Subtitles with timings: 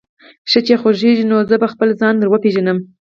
[0.49, 2.77] ښه چې خوښېږي دې، نو زه به خپله ځان در وپېژنم.